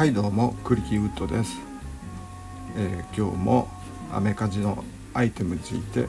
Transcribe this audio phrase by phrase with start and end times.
[0.00, 1.60] はいどうもクリキーウッドです、
[2.74, 3.68] えー、今日も
[4.10, 6.08] アメカジのアイテムについて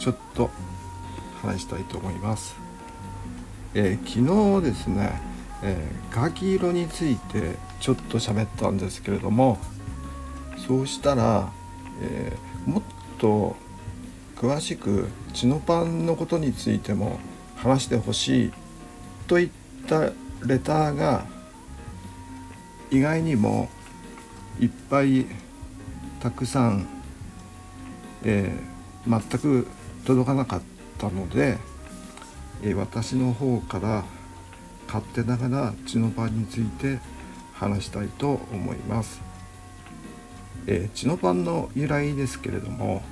[0.00, 0.50] ちょっと
[1.40, 2.56] 話したいと思います、
[3.74, 5.20] えー、昨日ですね、
[5.62, 9.56] えー、ガキ色についてちょっと喋ったんですけれども
[10.66, 11.52] そうしたら、
[12.00, 12.36] え
[12.66, 12.82] もっ
[13.18, 13.54] と
[14.34, 17.20] 詳しくチノパンのことについても
[17.54, 18.52] 話してほしい
[19.28, 19.50] といっ
[19.86, 20.10] た
[20.44, 21.24] レターが
[22.92, 23.70] 意外にも
[24.60, 25.24] いっぱい
[26.20, 26.86] たくさん、
[28.22, 29.66] えー、全く
[30.04, 30.62] 届かなかっ
[30.98, 31.56] たので、
[32.62, 34.04] えー、私の方から
[34.86, 36.98] 勝手ながら血のパンについて
[37.54, 39.22] 話したいと思います。
[40.66, 43.02] えー、血のパンの由来ですけれども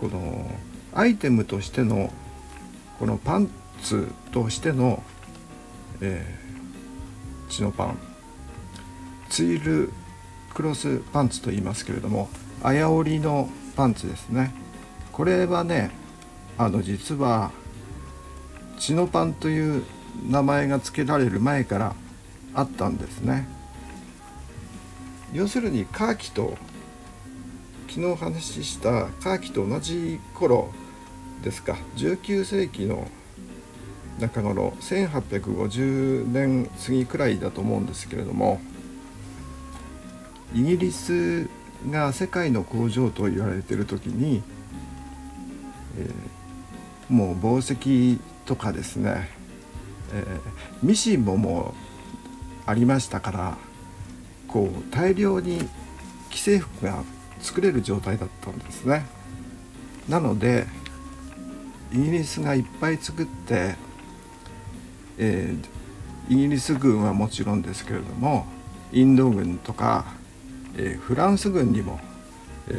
[0.00, 0.50] この
[0.92, 2.12] アイテムとしての
[2.98, 3.48] このパン
[3.82, 5.02] ツとしての、
[6.00, 6.41] え
[7.52, 7.98] チノパン。
[9.28, 9.92] ツイル
[10.54, 12.28] クロスパンツと言いますけれども
[12.62, 14.54] あや織のパンツですね。
[15.12, 15.90] これはね
[16.56, 17.50] あの実は
[18.78, 19.84] チノパンという
[20.26, 21.94] 名前が付けられる前から
[22.54, 23.46] あったんですね。
[25.34, 26.56] 要するにカーキと
[27.88, 30.70] 昨日話したカーキと同じ頃
[31.42, 31.76] ですか。
[31.96, 33.08] 19世紀の
[34.22, 38.60] 中頃1850年過ぎくらいだと思うんですけれども
[40.54, 41.48] イギリス
[41.90, 44.42] が世界の工場と言われてる時に、
[45.98, 49.28] えー、もう紡績とかですね、
[50.14, 51.74] えー、ミシンもも
[52.66, 53.58] うありましたから
[54.46, 55.58] こう大量に
[56.30, 57.02] 既製服が
[57.40, 59.04] 作れる状態だったんですね。
[60.08, 60.66] なので
[61.92, 63.74] イギリスがいっぱい作って
[65.18, 68.46] えー、イギリス軍はもちろんですけれども
[68.92, 70.04] インド軍とか、
[70.76, 72.00] えー、フランス軍にも、
[72.68, 72.72] え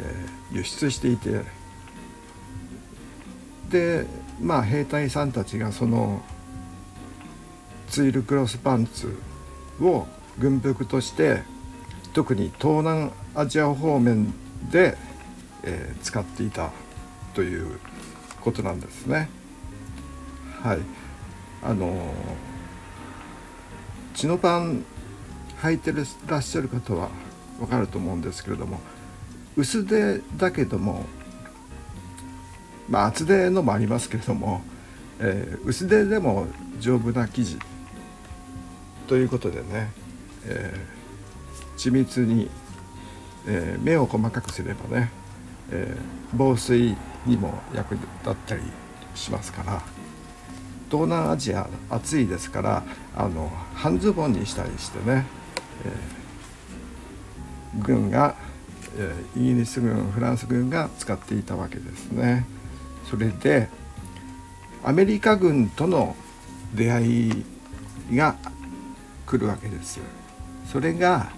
[0.52, 1.42] ー、輸出していて
[3.70, 4.06] で
[4.40, 6.22] まあ兵隊さんたちがその
[7.88, 9.16] ツイルクロスパンツ
[9.80, 10.06] を
[10.38, 11.42] 軍服として
[12.12, 14.32] 特に東南アジア方面
[14.70, 14.96] で、
[15.62, 16.70] えー、使っていた
[17.34, 17.78] という
[18.40, 19.28] ことなんですね。
[20.62, 21.03] はい
[21.64, 22.12] あの
[24.14, 24.84] チノパン
[25.62, 25.92] 履いて
[26.26, 27.08] らっしゃる方は
[27.58, 28.80] 分かると思うんですけれども
[29.56, 31.06] 薄手だけども
[32.88, 34.62] まあ厚手のもありますけれども、
[35.20, 36.46] えー、薄手でも
[36.80, 37.56] 丈夫な生地
[39.06, 39.90] ということでね、
[40.46, 42.50] えー、緻密に、
[43.46, 45.10] えー、目を細かくすればね、
[45.70, 45.96] え
[46.34, 46.96] 防水
[47.26, 48.62] にも役立ったり
[49.14, 49.93] しますから。
[50.94, 52.84] 東南アジア暑いですから
[53.16, 55.26] あの半ズボンにしたりしてね、
[55.84, 58.36] えー、軍が、
[58.96, 62.46] えー、イギリス軍フランス軍が使っていたわけですね。
[63.10, 63.68] それで
[64.84, 66.14] アメリカ軍との
[66.76, 67.44] 出会い
[68.12, 68.36] が
[69.26, 69.98] 来るわけです。
[70.70, 71.32] それが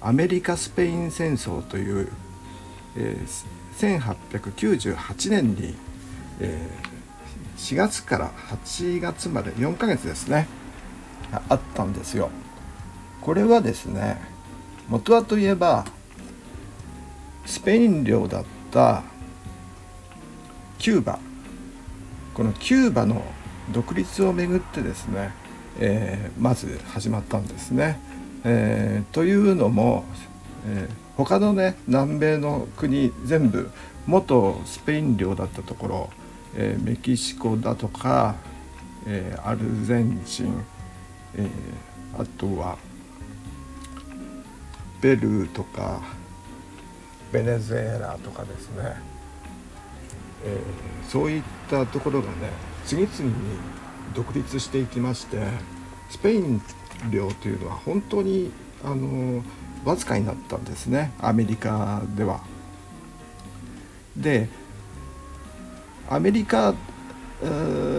[0.00, 2.08] アメリカ・スペイン戦争という、
[2.96, 5.76] えー、1898年に、
[6.40, 6.91] えー、
[7.62, 8.30] 4月から
[8.66, 10.48] 8月まで4ヶ月ですね
[11.48, 12.30] あったんですよ
[13.20, 14.20] これはですね
[14.88, 15.84] 元はといえば
[17.46, 19.04] スペイン領だった
[20.78, 21.20] キューバ
[22.34, 23.24] このキューバの
[23.72, 25.32] 独立をめぐってですね、
[25.78, 28.00] えー、まず始まったんですね。
[28.44, 30.04] えー、というのも、
[30.66, 33.70] えー、他のね南米の国全部
[34.06, 36.10] 元スペイン領だったところ
[36.54, 38.34] え、メキシコだとか、
[39.06, 40.64] え、アルゼンチン、
[41.36, 41.48] え、
[42.18, 42.76] あとは
[45.00, 46.00] ペルーとか
[47.32, 48.94] ベネズエラとかですね、
[50.44, 50.60] え、
[51.08, 52.32] そういったところがね
[52.84, 53.32] 次々に
[54.14, 55.42] 独立していきまして
[56.10, 56.60] スペイン
[57.10, 58.52] 領というのは本当に
[58.84, 59.42] あの
[59.84, 62.40] わずかになったんですねアメリカでは。
[64.16, 64.48] で
[66.08, 66.74] アメリカ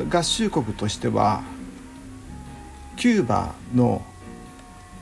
[0.09, 1.43] 合衆国としては
[2.95, 4.01] キューバの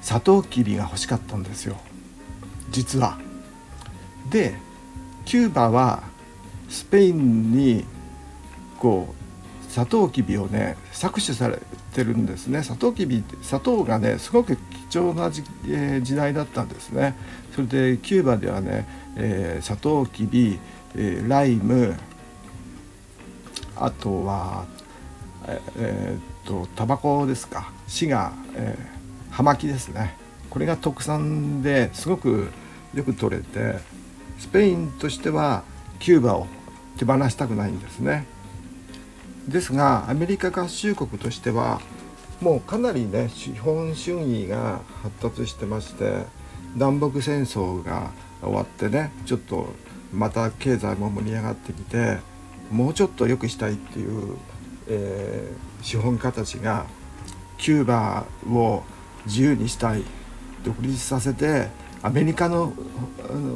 [0.01, 1.77] サトウキビが欲しかったんですよ。
[2.71, 3.17] 実は。
[4.29, 4.55] で
[5.25, 6.03] キューバは
[6.69, 7.85] スペインに
[8.79, 11.59] こうサトウキビをね搾取され
[11.93, 12.63] てるんですね。
[12.63, 14.55] サトウキビ砂糖がねすごく
[14.89, 17.15] 貴重な時,、えー、時代だったんですね。
[17.53, 20.59] それでキューバではね、えー、サトウキビ、
[20.95, 21.95] えー、ライム
[23.81, 24.65] あとは
[25.47, 27.71] えー、っとタバコですか。
[27.87, 28.77] 市が、え
[29.31, 30.15] 葉巻ですね。
[30.49, 32.51] これが特産ですごく
[32.93, 33.79] よく取れて
[34.37, 35.63] スペインとしては
[35.99, 36.47] キューバを
[36.97, 38.25] 手放したくないんですね。
[39.47, 41.81] ですがアメリカ合衆国としては
[42.41, 46.25] もうかなりね資本主義が発達してまして
[46.75, 48.11] 南北戦争が
[48.41, 49.67] 終わってねちょっと
[50.13, 52.17] また経済も盛り上がってきて
[52.71, 54.37] もうちょっと良くしたいっていう、
[54.87, 56.85] えー、資本家たちが
[57.57, 58.83] キューバを
[59.25, 60.03] 自由にしたい
[60.63, 61.67] 独立させて
[62.01, 62.73] アメリカの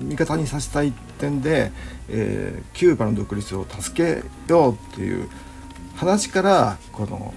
[0.04, 1.72] 味方にさせたい点で、
[2.10, 5.28] えー、キューバの独立を助けようっていう
[5.96, 7.34] 話からこの、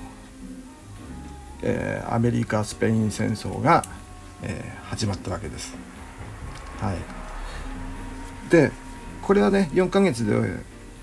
[1.62, 3.84] えー、アメリカ・スペイン戦争が、
[4.42, 5.74] えー、始まったわけです。
[6.80, 8.70] はい、で
[9.22, 10.34] これはね4ヶ月で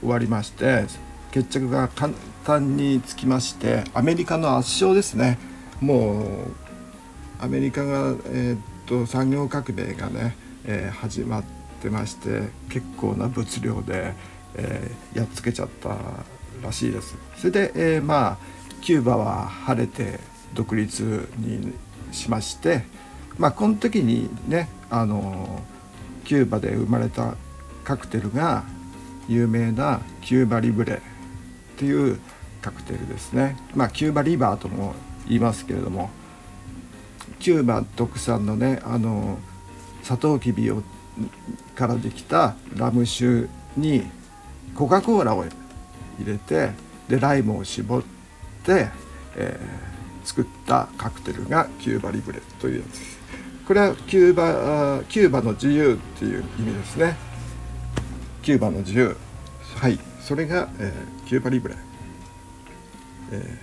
[0.06, 0.86] 終わりまして
[1.32, 2.14] 決着が簡
[2.46, 5.40] 単につきましてアメリカの圧勝ですね
[5.82, 6.26] もう
[7.40, 11.44] アメリカが、えー、っと産業革命がね、えー、始まっ
[11.82, 14.14] てまして結構な物量で、
[14.56, 15.98] えー、やっつけちゃった
[16.64, 17.18] らしいです。
[17.38, 18.38] それで、えー、まあ
[18.82, 20.20] キューバは晴れて
[20.54, 21.74] 独立に
[22.12, 22.84] しまして、
[23.38, 25.62] まあ、この時にねあの
[26.24, 27.36] キューバで生まれた
[27.84, 28.64] カクテルが
[29.28, 31.00] 有名なキューバリブレっ
[31.78, 32.20] ていう
[32.62, 33.58] カクテルですね。
[33.76, 34.96] まあ、キューバリバーとも
[35.28, 36.10] 言いますけれども
[37.40, 39.38] キューバ特産のねあの
[40.04, 40.84] サトウキビを
[41.76, 44.04] からできたラム酒に
[44.74, 45.52] コカ・コーラを入
[46.26, 46.72] れて
[47.08, 48.04] でライムを絞っ
[48.64, 48.90] て、
[49.36, 53.20] えー、作ったカクテルがキューバリブレというやつです。
[53.68, 57.16] これはキューバキューバの自由っていう意味ですね。
[58.46, 59.18] キューバの自由
[59.78, 59.98] はい。
[60.22, 61.76] それが、えー、キューバリブレ、
[63.32, 63.58] え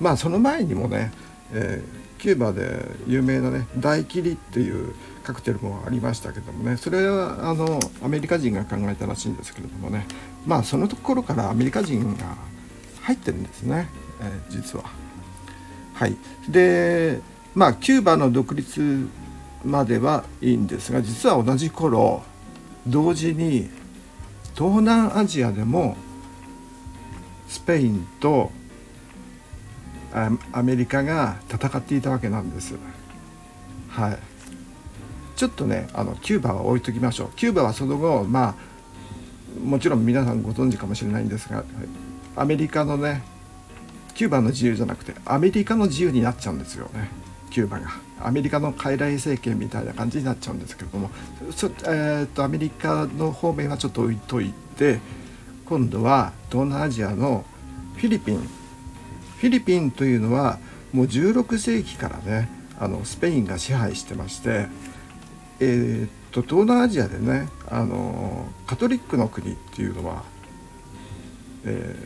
[0.00, 1.12] ー、まあその前にもね、
[1.52, 10.04] えー、キューバで有名なねダイキリっていうカクテルもありましたけどもねそれはあのアメリカ人が考えたらしいんですけれどもね。
[10.46, 12.36] まあそのところからアメリカ人が
[13.02, 13.88] 入ってるんですね、
[14.20, 14.84] えー、実は。
[15.94, 16.16] はい。
[16.48, 17.20] で
[17.54, 19.08] まあキューバの独立
[19.66, 22.22] まではいいんですが実は同じ頃
[22.86, 23.68] 同時に
[24.54, 25.96] 東南アジアでも
[27.48, 28.50] スペインと
[30.52, 32.74] アメリカが戦っていたわけなんです。
[33.90, 34.18] はい、
[35.36, 37.28] ちょっとねあのキューバは置いときましょう。
[37.36, 38.54] キューバはその後まあ
[39.62, 41.64] もちろん皆さんご存知かもしれないんですが
[42.34, 43.22] アメリカのね
[44.14, 47.10] キューバの自由じゃなくてアメリカの自由になっちゃうんですよね。
[47.56, 47.88] キューバが
[48.20, 51.08] アメリカの傀儡政権みたいな感じになっちゃうんですけれども
[51.52, 55.00] そ、えーと、アメリカの方面はちょっと置いといて
[55.64, 57.46] 今度は東南アジアの
[57.94, 60.58] フィリピンフィリピンというのは
[60.92, 64.66] もう16世紀からねあのスペインが支配してまして
[65.58, 70.24] えーと、東南アジアでねあのカトリックの国っていうのは、
[71.64, 71.96] え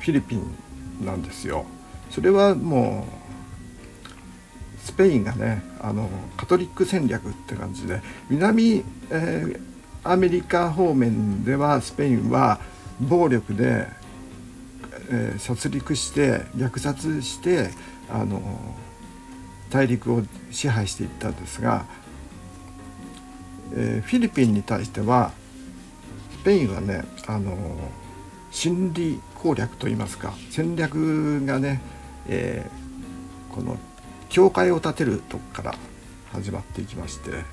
[0.00, 0.56] ー、フィリピン
[1.04, 1.66] なんですよ。
[2.08, 3.23] それはもう
[4.84, 8.00] スペインがねあのカトリック戦略って感じで
[8.30, 9.60] 南、えー、
[10.04, 12.60] アメリカ方面ではスペインは
[13.00, 13.88] 暴力で、
[15.10, 17.70] えー、殺戮して虐殺して
[18.08, 18.40] あの
[19.70, 21.84] 大陸を支配していったんですが
[23.76, 25.32] えー、フィリピンに対しては
[26.40, 27.56] スペインはねあの
[28.50, 31.80] 心理攻略といいますか戦略がね、
[32.28, 33.76] えー、この
[34.34, 35.74] 教会を建てるとこから
[36.32, 37.44] 始まっていきまして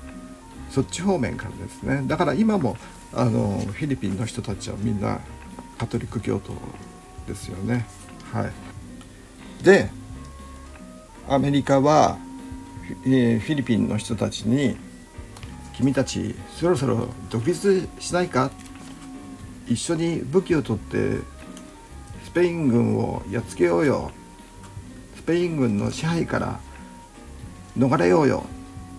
[0.68, 2.02] そっち方面からですね。
[2.08, 2.76] だから今も
[3.14, 5.20] あのフィリピンの人たちはみんな
[5.78, 6.54] カトリック教徒
[7.28, 7.86] ですよね。
[8.32, 8.48] は
[9.60, 9.90] い、で
[11.28, 12.18] アメリカは、
[13.06, 14.76] え、フィリピンの人たちに
[15.74, 18.50] 君たちそろそろ独立しないか？
[19.68, 21.18] 一緒に武器を取って
[22.24, 24.10] スペイン軍をやっつけようよ。
[25.14, 26.58] スペイン軍の支配から
[27.76, 28.44] 逃れようよ。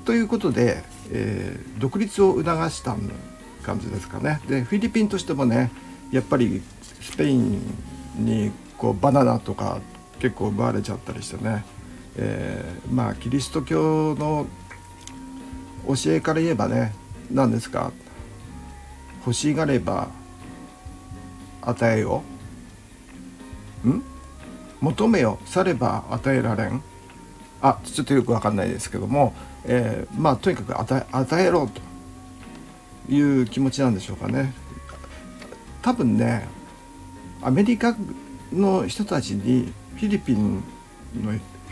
[0.05, 2.95] ということで、えー、独立を促した
[3.63, 4.41] 感じですかね。
[4.47, 5.71] でフィリピンとしてもね
[6.11, 6.61] やっぱり
[7.01, 7.61] スペイン
[8.17, 9.79] にこうバナナとか
[10.19, 11.63] 結構奪われちゃったりしてね、
[12.17, 14.45] えー、まあキリスト教の
[15.87, 16.93] 教えから言えばね
[17.31, 17.91] 何ですか
[19.25, 20.09] 欲しがれば
[21.61, 22.23] 与えよ
[23.85, 24.01] ん？
[24.81, 26.83] 求めよされば与えられん。
[27.63, 31.81] あちょっとよく分かんないですけども、えー、まあとにかく与え与えろと
[33.11, 34.53] いう気持ちなんでしょうかね。
[35.81, 36.47] 多分ね
[37.41, 37.95] アメリカ
[38.51, 40.61] の人たちにフィリピンの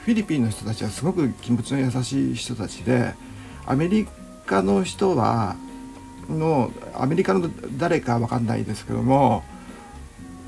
[0.05, 3.13] フィリピンの人たちはすごく気持ちの優しい人たちで
[3.65, 4.07] アメリ
[4.45, 5.55] カの人は
[6.29, 9.43] のアメリカの誰か分かんないですけども、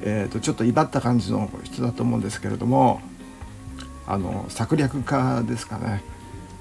[0.02, 3.02] えー、とちょっと威張った感じの人だと思うんですけれども
[4.06, 6.04] あの策略家ですかね。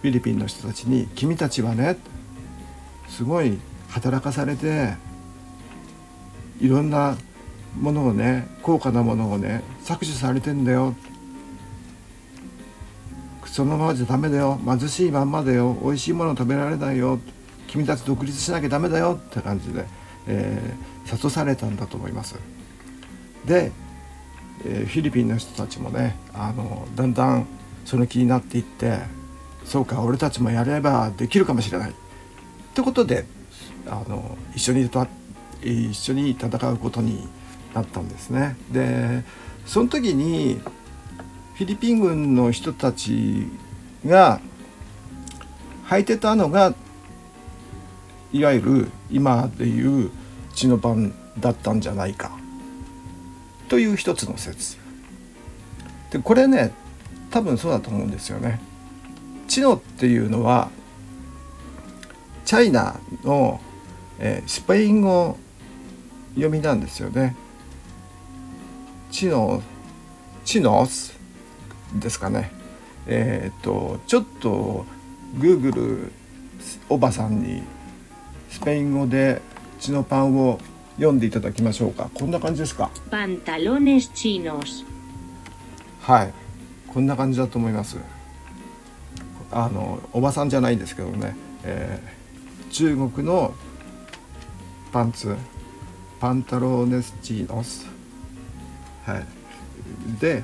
[0.01, 1.97] フィリピンの人たちに「君たちはね
[3.09, 3.59] すごい
[3.89, 4.95] 働かされて
[6.61, 7.17] いろんな
[7.81, 10.95] ものをね高価なものをね搾取されてんだよ。
[13.47, 14.59] そのままじゃダメだよ。
[14.65, 15.77] 貧しいまんまだよ。
[15.83, 17.19] 美味しいもの食べられないよ。
[17.67, 19.87] 君たち独立しなきゃダメだよって感じで、
[20.27, 22.35] えー、諭されたんだと思います。
[23.45, 23.73] で、
[24.65, 27.47] え、フィリピンの人たちもねあのだんだん
[27.85, 28.99] その気になっていって
[29.65, 31.95] そうか俺たちもやればできるかもしれないっ
[32.75, 33.25] てことで
[33.87, 34.91] あの一緒に
[35.63, 37.29] 一緒に戦うことに
[37.75, 38.57] なったんですね。
[38.71, 39.25] で
[39.67, 40.61] その時に
[41.55, 43.47] フィリピン軍の人たち
[44.07, 44.41] が
[45.87, 46.75] 履いてたのが
[48.33, 50.11] いわゆる今でいう
[50.55, 52.42] 血の番だったんじゃないか
[53.73, 54.77] という一つの説
[56.11, 56.75] でこれね
[57.31, 58.61] 多分そうだと思うんですよね。
[59.49, 60.69] チノっていうのは
[62.45, 63.63] チャイナの、
[64.19, 65.39] えー、スペイン語
[66.35, 67.35] 読みなんですよね。
[69.11, 69.63] チノ
[70.45, 71.19] チノス
[71.95, 72.53] ですかね。
[73.07, 74.85] えっ、とちょっと
[75.39, 76.13] グーグル
[76.91, 77.63] おばさんに
[78.51, 79.41] スペイン語で
[79.81, 80.59] 血のパンを
[80.97, 82.11] 読んでいただきましょうか。
[82.15, 82.91] こんな感じですか？
[83.11, 84.85] パンタロネスチノス。
[86.01, 86.33] はい、
[86.89, 87.97] こんな感じだと思います。
[89.51, 93.55] あのおばさんじゃないんですけどね、えー、中国の
[94.93, 95.37] パンツ
[96.21, 97.87] パンタロネスチノス。
[99.05, 99.27] はい。
[100.21, 100.43] で、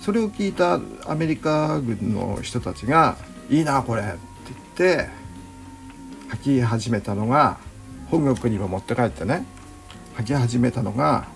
[0.00, 3.16] それを聞いたアメリカ軍の人たちが
[3.50, 4.18] 「いいなこれ」って
[4.78, 5.08] 言って
[6.36, 7.58] 履き始めたのが
[8.10, 9.44] 本国にも持って帰ってね
[10.18, 11.28] 履き始めたのが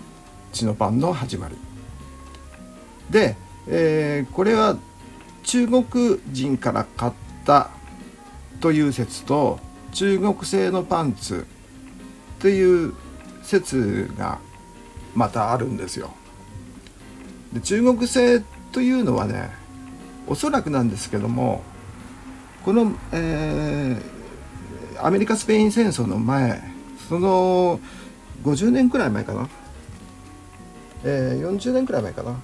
[0.52, 1.56] 血の番の始まり
[3.10, 3.36] で、
[3.68, 4.76] えー、これは
[5.44, 5.84] 中国
[6.30, 7.12] 人から買っ
[7.44, 7.70] た
[8.60, 9.60] という説と
[9.92, 11.46] 中国製のパンツ
[12.40, 12.94] という
[13.42, 14.38] 説が
[15.14, 16.10] またあるんですよ。
[17.52, 19.50] で中国製というのはね
[20.26, 21.62] おそらくなんですけども
[22.64, 26.62] この、えー、アメリカ・スペイン戦争の前
[27.08, 27.78] その
[28.42, 29.48] 50年くらい前かな、
[31.04, 32.40] えー、40年くらい前かな。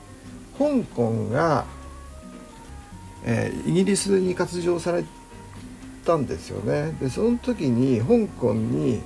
[0.58, 1.64] 香港が、
[3.24, 5.04] えー、イギリスに割譲され
[6.04, 6.96] たんですよね。
[7.00, 9.02] でその時に香港に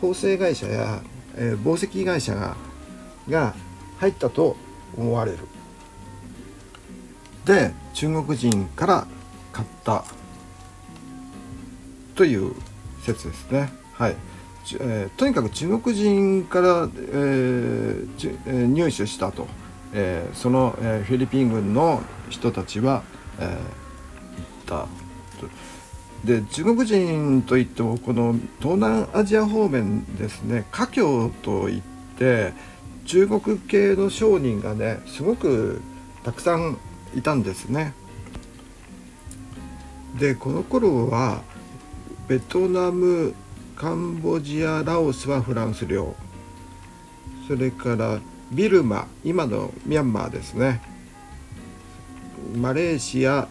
[0.00, 1.02] 縫製会社や、
[1.34, 2.56] えー、紡績会社が
[3.28, 3.54] が
[3.98, 4.56] 入ったと
[4.96, 5.38] 思われる。
[7.44, 9.06] で中国人から
[9.52, 10.04] 買った。
[12.16, 12.54] という
[13.02, 13.70] 説ですね。
[13.92, 14.16] はい。
[14.74, 19.46] えー、とにかく中国人から、えーえー、入手したと、
[19.92, 23.04] えー、その、えー、フィリピン軍の人たちは、
[23.38, 23.58] えー、言っ
[24.66, 24.88] た
[26.24, 31.82] で中国人といってもこの東南アジア方面ですね華僑といっ
[32.18, 32.52] て
[33.04, 35.80] 中国系の商人がねすごく
[36.24, 36.78] たくさん
[37.14, 37.94] いたんですね。
[40.18, 41.42] でこの頃は
[42.26, 43.34] ベトナム
[43.76, 46.16] カンボジアラオスはフランス領。
[47.46, 48.18] それから
[48.50, 50.80] ビルマ今のミャンマーですね。
[52.54, 53.46] マレーシア、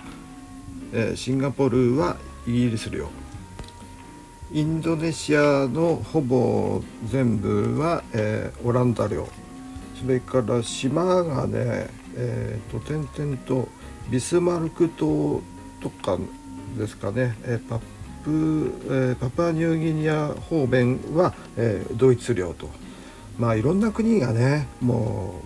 [0.91, 2.17] え、シンガポールは
[2.47, 3.07] イギリス領。
[4.51, 9.27] インドネシアのほぼ全部は、えー、オランダ領。
[10.01, 13.67] それから島がね、えーと、点々と
[14.09, 15.41] ビスマルク島
[15.81, 16.17] とか
[16.75, 17.79] ですかね、えー、パ
[18.25, 22.69] プ、えー、パプアニューギニア方面は、えー、ドイツ領と
[23.37, 25.41] まあいろんな国がねも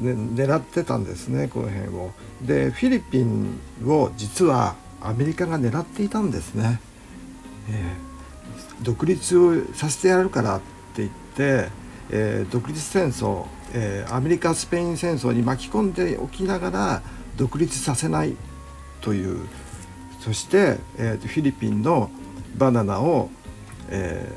[0.00, 2.12] う、ね、狙ってたんですねこの辺を。
[2.42, 6.80] でフィリピンを実はアメリカが狙っていたんですね。
[7.70, 10.60] えー、独立をさせてやるからっ
[10.94, 11.68] て言って、
[12.10, 17.02] えー、独立戦争、えー、アメリカ・スペイン戦争に巻き込んでおきながら
[17.36, 18.34] 独立させない
[19.00, 19.46] という
[20.28, 22.10] そして、えー、フィリピンの
[22.58, 23.30] バナナを、
[23.88, 24.30] え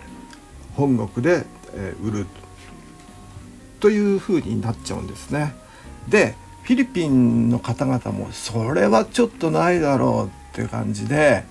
[0.74, 2.26] ー、本国で、えー、売る
[3.82, 5.54] というふうになっちゃうんですね。
[6.08, 11.44] でフィリピンの方々もそれはちょっとないだろうっていう感じで、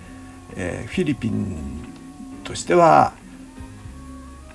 [0.56, 1.92] えー、フィリピン
[2.42, 3.12] としては、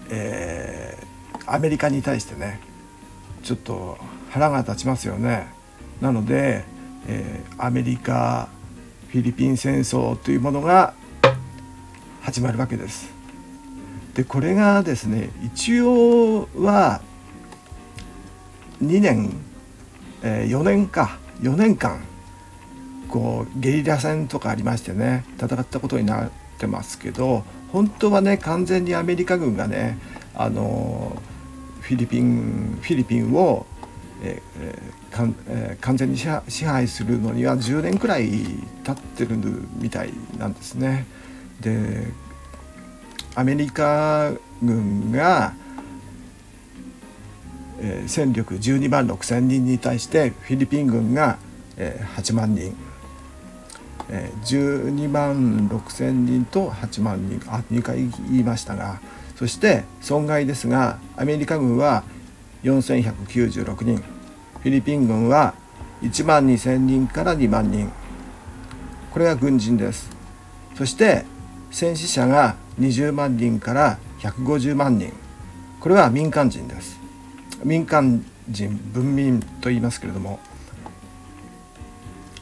[0.09, 2.59] えー、アメリカに対してね
[3.43, 3.99] ちょっと
[4.31, 5.47] 腹が立ちますよね。
[6.01, 6.65] なので
[7.07, 8.49] えー、アメリカ
[9.15, 10.93] フィリピン戦争というものが
[12.22, 13.13] 始まるわけです。
[14.13, 17.00] でこれがですね一応は
[18.84, 19.31] 2年、
[20.22, 22.01] え、4年か4年間
[23.07, 29.98] こうゲリラ戦とかありましてね戦ったことになってますけど本当はね完全にアメリカ軍がね
[30.34, 31.15] あの
[31.79, 33.65] フィリピンフィリピンを、
[34.24, 38.29] えーかんえー、完全に支配するのには10年くらい
[38.84, 39.38] 経ってる
[39.77, 41.05] みたいなんですね。
[41.62, 42.07] で
[43.36, 44.31] アメリカ
[44.62, 45.53] 軍が、
[47.79, 51.38] えー、戦力12万6千人に対してフィリピン軍が、
[51.77, 52.75] えー、8万人、
[54.10, 59.01] えー、12万6千人と8万人あ2回言いましたが
[59.36, 62.03] そして損害ですがアメリカ軍は
[62.65, 63.98] 4196人。
[63.98, 65.53] フィリピン軍は
[66.01, 67.91] 1万2,000人から2万人。
[69.12, 70.10] これが軍人です。
[70.75, 71.25] そして
[71.69, 75.13] 戦死者が20万人から150万人。
[75.79, 77.00] これは民間人です。
[77.63, 80.39] 民間人文民と言いますけれども。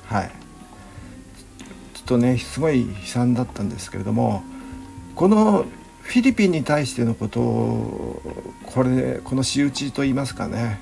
[0.06, 0.32] はい。
[1.96, 4.44] ちょっとねすごい悲惨だったんですけれども
[5.16, 5.66] この
[6.04, 8.22] フィリピンに対してのことを
[8.66, 10.80] これこの仕打ちと言いますかね。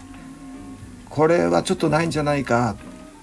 [1.10, 2.76] これはちょっとないんじゃないか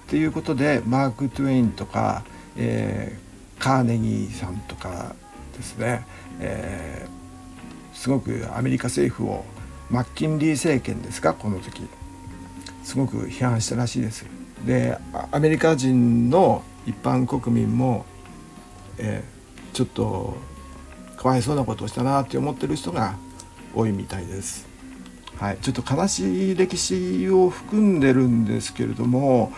[0.07, 2.23] っていうことでマーク・トゥエインとか、
[2.55, 5.15] えー、カーネギーさんとか
[5.57, 6.05] ですね、
[6.39, 9.43] えー、すごくアメリカ政府を
[9.89, 11.83] マッキンリー政権ですかこの時。
[12.83, 14.25] すごく批判したらしいです。
[14.65, 14.97] で
[15.31, 18.05] アメリカ人の一般国民も、
[18.97, 20.37] えー、ちょっと
[21.19, 23.15] かわいそうなことをしたなって思ってる人が
[23.75, 24.65] 多いみたいです。
[25.37, 29.51] はい、ちょっと悲しい歴史を含んでるんですけれども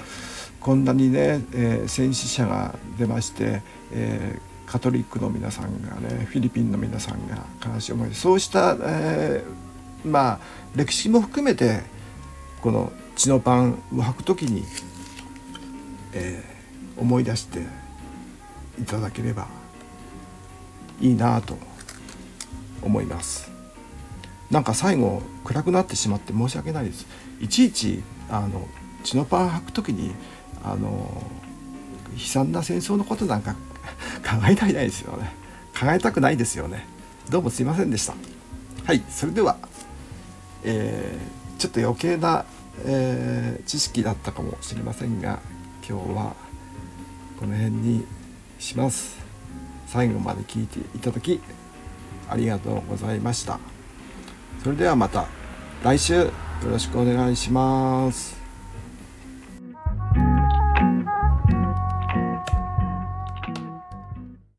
[0.59, 10.39] こんなにね、えー、戦死者が出まして、えー、カトリックの皆さんがねフィリピンの皆さんが悲しい思いそうした、えー、まあ
[10.75, 11.81] 歴史も含めて
[12.61, 14.63] この血のパンを履く時に、
[16.13, 16.43] え、
[16.97, 17.65] 思い出して
[18.79, 19.60] いただければ
[21.01, 21.57] いいなと
[22.81, 23.51] 思います。
[24.49, 27.07] なんか最後暗くなってしまって申し訳ないです。
[27.39, 28.67] いちいちあの
[29.03, 30.13] 血のパン履く時に
[30.63, 31.23] あの
[32.13, 33.55] 悲惨な戦争のことなんか
[34.23, 35.33] 考えたいですよね。
[35.77, 36.85] 考えたくないですよね。
[37.29, 38.13] どうもすいませんでした。
[38.85, 39.57] はいそれでは、
[40.63, 42.45] えー、ちょっと余計な、
[42.85, 45.39] えー、知識だったかもしれませんが
[45.87, 46.35] 今日は
[47.39, 48.05] この辺に
[48.59, 49.20] します。
[49.91, 51.41] 最後まで聞いていただき
[52.29, 53.59] ありがとうございました。
[54.63, 55.27] それではまた
[55.83, 56.31] 来週よ
[56.65, 58.40] ろしくお願いします。